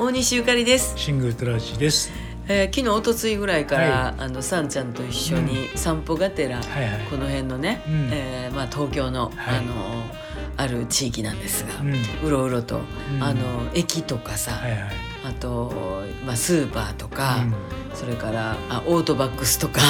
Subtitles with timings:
[0.00, 2.10] 大西ゆかりです、シングルトラジです。
[2.48, 7.06] えー昨日おとついぐらいから、はあのさんちゃんと一緒に散歩がてら、はいはい。
[7.10, 9.74] この辺のね、うんえーまあ、東京の、はいあの
[10.56, 11.92] ある地域なんですが、うん。
[12.26, 12.80] うろうろと、
[13.12, 13.44] うんあの
[13.74, 14.80] 駅とかさ、はいはい。
[15.24, 17.54] あと、まあ、スーパーとか、うん。
[17.94, 19.80] それからあオートバックスとか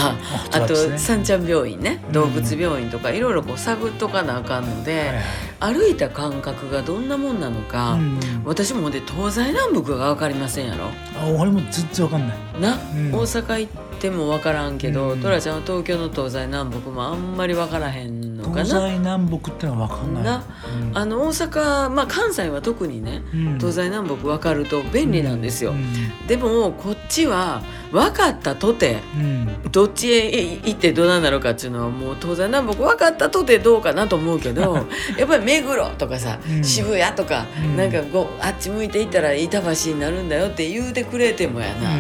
[0.53, 2.13] あとさんちゃん病院ねうん。
[2.13, 5.13] 動物病院とかいろいろこう探っとかなあかんので。
[5.61, 10.87] 歩いた感覚がどんなもんなのか、うん私もで東西南北が分かりませんやろ。
[11.21, 12.39] あ、俺も全然わかんない。
[12.59, 13.13] な、うん。
[13.13, 15.21] 大阪行っても分からんけど、うん。
[15.21, 18.89] トラちゃんは東京の東西南北もあんまり分からへんのか東な。
[18.89, 20.25] 西南北ってのはわかんない。
[20.25, 20.45] な？
[20.91, 20.99] うん。
[20.99, 23.59] あの大阪、まあ、関西は特にねうん。
[23.59, 26.27] 東西南北分かると便利なんですよ、うん。
[26.27, 29.71] でもこっちは分かったとてうん。
[29.71, 34.87] どっちへ行ってどうなんだろうかっていうのはもう東西南北分かったとてどうかなと思うけど
[35.19, 36.65] やっぱり目黒とかさ、うん。
[36.65, 37.77] 渋谷とか、うん。
[37.77, 41.91] なんかこうあっち向いていったら板橋になるんだよって言うてくれてもやな、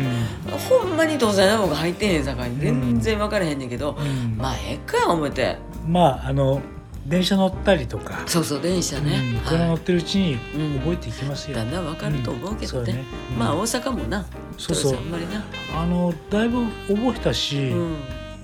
[0.56, 4.36] ほんまに東西南北入ってへんさかいに全然分からへんねんけど、うん。
[4.36, 6.60] まあええか思ってまああの
[7.06, 10.78] 電車乗ったりとか、そうそう電車ね、うん車乗はってるうちにうん。
[10.80, 11.56] 覚えていきますい、よ。
[11.56, 13.04] だんだん分かると思うけどね,、うんね。
[13.32, 13.38] うん。
[13.38, 14.26] まあ大阪もな。
[14.58, 14.96] そうそう。
[14.96, 15.42] あんまりな、
[15.76, 17.96] あのだいぶ覚えたし、うん。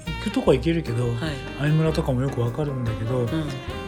[0.06, 1.14] 行くとこは行けるけど、はい。
[1.60, 3.28] アメ村とかもよくわかるんだけど、うん、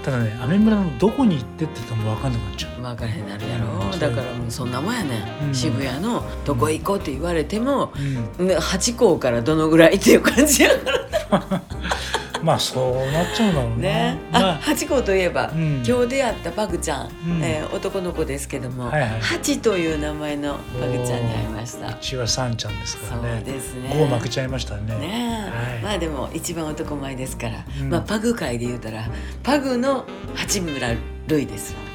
[0.04, 2.82] ただねアメ村のどこに行ってって言ってもわかんなくなっちゃう。
[2.82, 3.98] 分からへんなるやろ、うん。
[3.98, 5.50] だからもうそんなもんやね、うん。
[5.50, 7.92] ん、渋谷のどこ行こうって言われても、
[8.38, 8.46] うん。
[8.46, 10.90] ね八甲からどのぐらいっていう感じやか
[11.30, 11.62] ら
[12.42, 13.76] まあそうなっちゃうんだろうな。
[13.76, 14.54] ね、まあ。
[14.58, 15.82] 八甲といえば、うん。
[15.86, 17.42] 今日出会ったパグちゃん、うん。
[17.42, 19.20] えー男の子ですけども、はいはい。
[19.20, 21.88] ハチという名前のパグちゃんに会いました。
[21.88, 23.42] うちはさんちゃんですかそうらね。
[23.42, 23.90] ですね。
[23.90, 24.94] ゴー負けちゃいましたね。
[24.98, 25.82] ねえ、はい。
[25.82, 27.90] まあでも一番男前ですから、うん。
[27.90, 29.08] まあパグ界で言うたら
[29.42, 30.94] パグの八村
[31.26, 31.88] 塁ですわ。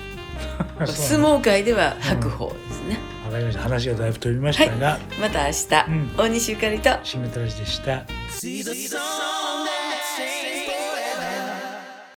[0.85, 3.61] 相撲界では白鵬ですね、わかりました。
[3.63, 6.15] 話がだいぶ飛びましたが、また明日、うん。
[6.17, 6.89] 大西ゆかりと。
[7.03, 8.05] シメトラジでした。
[8.29, 9.52] See the sun